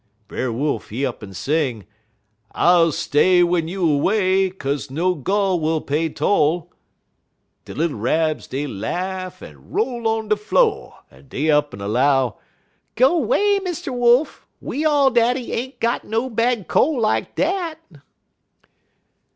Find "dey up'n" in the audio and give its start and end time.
11.27-11.81